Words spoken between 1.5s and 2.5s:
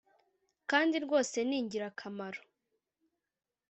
ingirakamaro